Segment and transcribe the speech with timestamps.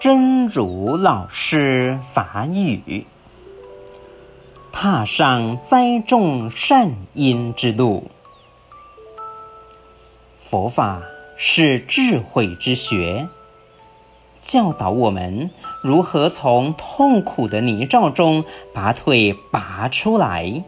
[0.00, 3.06] 真如老师法语，
[4.70, 8.10] 踏上栽种善因之路。
[10.42, 11.02] 佛法
[11.36, 13.28] 是智慧之学，
[14.42, 15.50] 教导我们
[15.82, 20.64] 如何从痛苦的泥沼中把腿拔出来，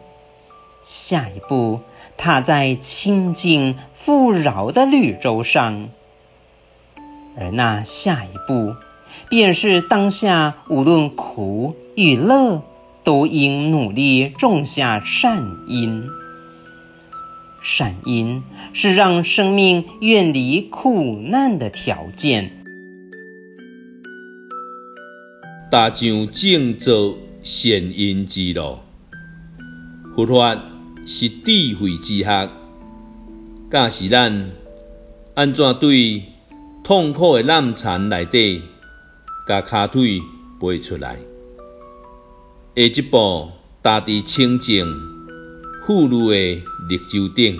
[0.81, 1.81] 下一步
[2.17, 5.89] 踏在清净富饶的绿洲上。
[7.39, 8.75] 而那下一步，
[9.29, 12.63] 便是当下无论苦与乐，
[13.03, 16.09] 都应努力种下善因。
[17.61, 18.43] 善因
[18.73, 22.51] 是让生命远离苦难的条件。
[25.69, 28.77] 踏上种植善因之路，
[30.15, 30.55] 佛法
[31.05, 32.49] 是智慧之学，
[33.69, 34.51] 教是咱
[35.33, 36.23] 按怎对
[36.85, 38.61] 痛苦的难缠内底，
[39.47, 40.21] 把骹腿
[40.59, 41.17] 爬出来。
[42.75, 43.49] 下一步，
[43.81, 44.85] 踏伫清净
[45.85, 47.57] 富饶的绿洲顶。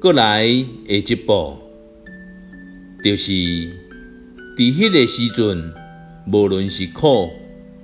[0.00, 0.46] 搁来
[0.88, 1.58] 下一步，
[3.04, 5.72] 就是伫迄个时阵，
[6.30, 7.30] 无论是苦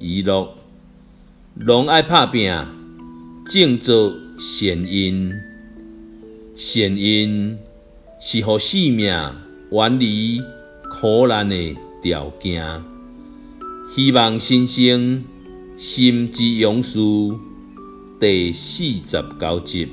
[0.01, 0.53] 与乐，
[1.55, 2.53] 拢爱拍拼，
[3.47, 5.33] 种植善因。
[6.57, 7.59] 善因
[8.21, 9.07] 是互生命
[9.71, 10.43] 远离
[10.91, 12.83] 苦难的条件。
[13.95, 15.25] 希望新生
[15.77, 16.99] 心之勇士
[18.19, 19.89] 第四十九集。